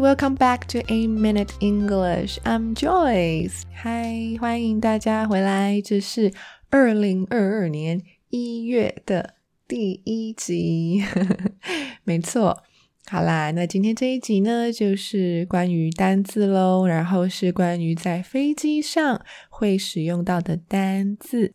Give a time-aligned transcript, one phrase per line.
[0.00, 2.38] Welcome back to A Minute English.
[2.44, 3.64] I'm Joyce.
[3.82, 5.78] Hi，欢迎大家回来。
[5.82, 6.32] 这是
[6.70, 8.00] 二零二二年
[8.30, 9.34] 一月的
[9.68, 11.04] 第一集，
[12.04, 12.62] 没错。
[13.08, 21.52] 好啦，那今天这一集呢，就是关于单字喽，然后是关于在飞机上会使用到的单字。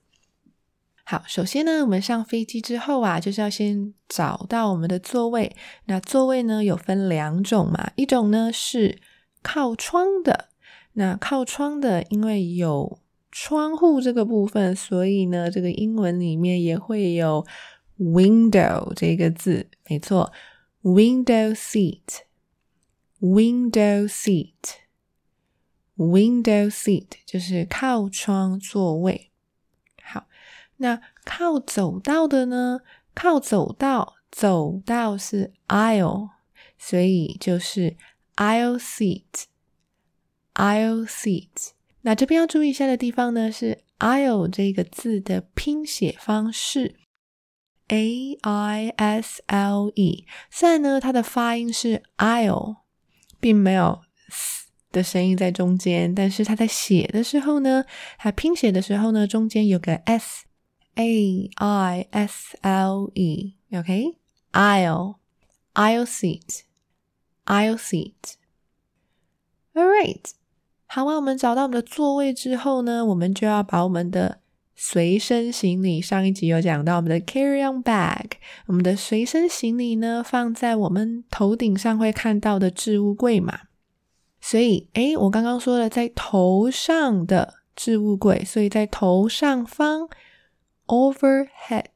[1.08, 5.56] 好，首先呢，我们上飞机之后啊，就是要先找到我们的座位。
[5.86, 8.98] 那座位呢，有分两种嘛，一种呢是
[9.44, 10.50] 靠窗的。
[10.94, 12.98] 那靠窗的，因为有
[13.32, 17.46] 窗户这个部分，所以呢，这个英文里面也会有
[18.00, 19.70] window 这个字。
[19.88, 20.34] 没错
[20.82, 29.30] ，window seat，window seat，window seat 就是靠窗座位。
[30.78, 32.80] 那靠走道的呢？
[33.14, 36.32] 靠走道，走道是 aisle，
[36.78, 37.96] 所以就是
[38.36, 41.70] aisle seat，aisle seat。
[42.02, 46.98] 那这边要注意一下的地方呢，是 aisle 这个字的拼写方式
[47.88, 50.26] ，a i s l e。
[50.52, 52.80] 虽然呢，它的发音是 aisle，
[53.40, 57.86] 并没有 s 的声音在中间，但是它在写的时候呢，
[58.18, 60.44] 它拼写的时候呢，中间有个 s。
[60.96, 68.36] A I S L E，okay？aisle，aisle seat，aisle seat。
[69.74, 70.32] All right，
[70.88, 74.40] 好啊，我们找到我们的座位之后呢，我们就要把我们的
[74.74, 78.32] 随身行李，上一集有讲到我们的 carry-on bag，
[78.68, 83.60] 我们的随身行李呢，放在我们头顶上会看到的置物柜嘛。
[84.40, 90.08] 所以，诶，我刚刚说了在头上的置物柜，所以在头上方。
[90.88, 91.90] Overhead,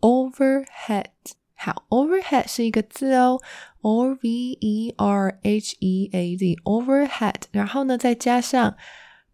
[0.00, 1.10] overhead，
[1.56, 3.40] 好，overhead 是一个字哦
[3.80, 4.28] ，O V
[4.60, 8.76] E R H E A D, overhead，然后呢，再加上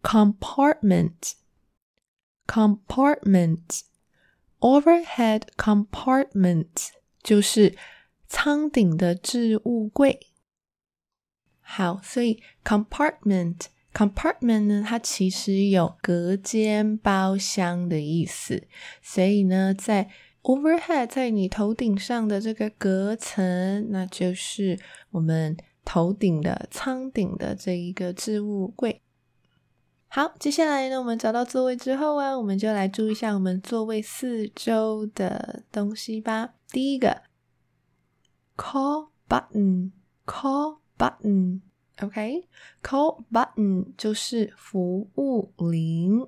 [0.01, 1.33] compartment,
[2.47, 3.81] compartment,
[4.59, 6.89] overhead compartment
[7.21, 7.77] 就是
[8.27, 10.27] 舱顶的置物柜。
[11.61, 13.67] 好，所以 compartment。
[13.93, 18.67] Compartment 呢，它其实有隔间、包厢的意思，
[19.01, 20.09] 所以呢，在
[20.43, 24.79] overhead 在你头顶上的这个隔层，那就是
[25.11, 29.01] 我们头顶的舱顶的这一个置物柜。
[30.07, 36.53] 好，接下来呢，我们找到座位之后啊，我们就来注意一下我们座位四周的东西吧。
[36.69, 37.23] 第一个
[38.55, 41.61] ，call button，call button。
[42.01, 46.25] OK，call、button 就是服务铃，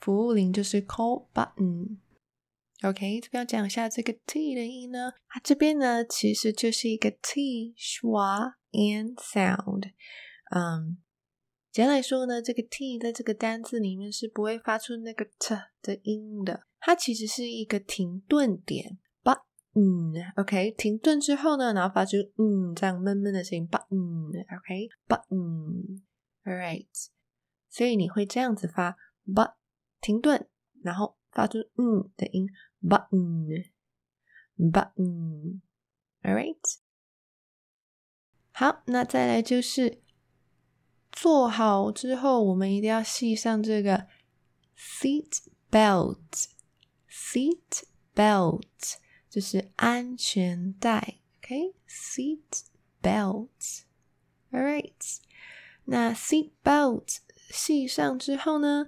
[0.00, 1.98] 服务铃就是 call button。
[2.82, 9.92] OK，这边要讲一下这个 T 的音呢，它这边呢其实就是一个 T schwa and sound。
[10.50, 10.98] 嗯，
[11.72, 18.98] 简单来说呢，这个 T 在这个单字里面是不会发出那个 T 的音的，它其实是一个停顿点。
[19.78, 26.86] 嗯，OK，停顿之后呢，然后发出嗯这样闷闷的声音，button，OK，button，All right，
[27.68, 29.52] 所以你会这样子发 but
[30.00, 30.48] 停顿，
[30.82, 32.48] 然后发出嗯的音
[32.80, 35.60] ，button，button，All
[36.22, 36.56] right，
[38.52, 40.00] 好，那再来就是
[41.12, 44.06] 做好之后，我们一定要系上这个
[44.74, 45.40] seat
[45.70, 47.82] belt，seat
[48.14, 48.62] belt。
[49.36, 52.38] 就是安全带，OK，seat
[53.02, 55.18] belt，All right。
[55.84, 57.18] 那 seat belt
[57.50, 58.86] 系上之后呢，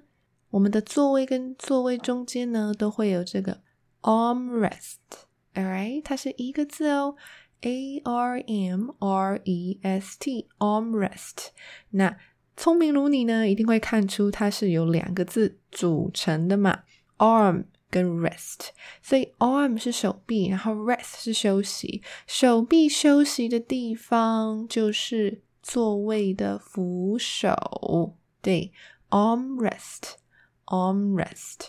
[0.49, 3.61] 我们的座位跟座位中间呢都会有这个
[4.01, 7.17] armrest，All right，它是一个字哦
[7.61, 11.49] ，A R M R E S T，armrest。
[11.91, 12.17] 那
[12.57, 16.85] 聪明如你呢，一定会看出它是由两个字组成的嘛
[17.19, 17.65] ，arm。
[17.91, 18.69] 跟 rest，
[19.03, 22.03] 所以 arm 是手臂，然后 rest 是休息。
[22.27, 28.73] 手臂休息的地方就是座位的扶手，对
[29.11, 31.69] ，arm rest，arm rest，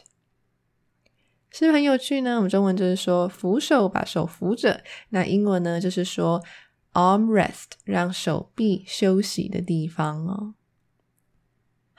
[1.52, 2.36] 是不是很有趣呢？
[2.36, 6.44] 我们中文就是说扶手，把手扶着，那英文呢就是说
[6.94, 10.54] arm rest，让手臂休息的地方哦。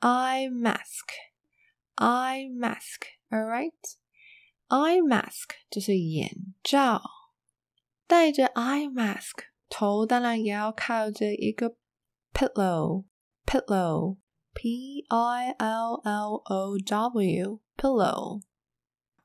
[0.00, 6.28] eye mask，eye mask，all right，eye mask 就是眼
[6.62, 7.00] 罩。
[8.06, 11.76] 戴着 eye mask，头当然也要靠着一个
[12.34, 18.42] pillow，pillow，P I L L O W，pillow。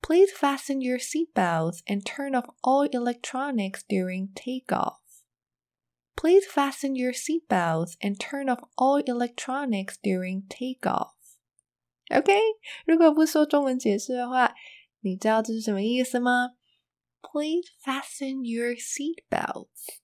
[0.00, 5.00] Please fasten your seatbelts and turn off all electronics during takeoff.
[6.16, 11.12] Please fasten your seatbelts and turn off all electronics during takeoff.
[12.10, 12.40] OK，
[12.86, 14.54] 如果不说中文解释的话，
[15.00, 16.52] 你知道这是什么意思吗？
[17.20, 19.98] Please fasten your seatbelts.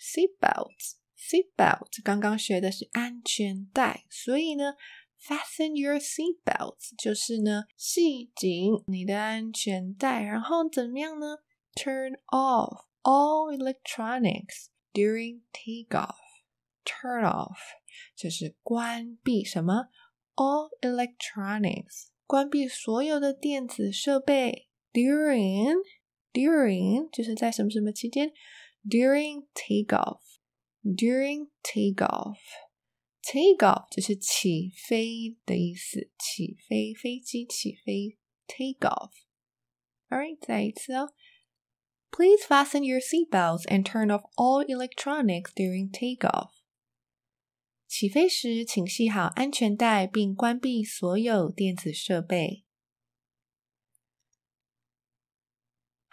[0.00, 0.94] Seat belts。
[1.16, 4.74] seat belt 刚刚学的是安全带，所以呢
[5.22, 11.40] ，fasten your seat belts 就是呢，系紧你的安全带，然后怎么样呢
[11.74, 16.16] ？Turn off all electronics during takeoff.
[16.84, 17.58] Turn off
[18.16, 19.88] 就是关闭什么
[20.34, 24.68] ？All electronics 关闭所有的电子设备。
[24.92, 25.76] During
[26.32, 28.32] during 就是在什么什么期间
[28.87, 30.21] ？During takeoff,
[30.83, 32.37] during takeoff,
[33.23, 38.17] takeoff 就是起飞的意思，起飞，飞机起飞，
[38.47, 41.13] takeoff。Alright，再一次哦。
[42.11, 46.51] Please fasten your seatbelts and turn off all electronics during takeoff。
[47.87, 52.63] 起飞时，请系好安全带并关闭所有电子设备。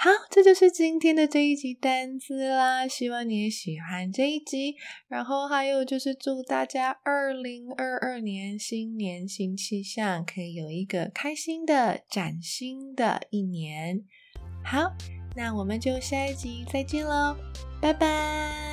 [0.07, 2.87] 好，这就是今天的这一集单词啦。
[2.87, 4.77] 希望你也喜欢这一集。
[5.09, 14.05] 然后还有就是祝大家二零二二年新年新气象，可以有一个开心的、崭新的一年。
[14.63, 14.93] 好，
[15.35, 17.35] 那我们就下一集再见喽，
[17.81, 18.66] 拜拜。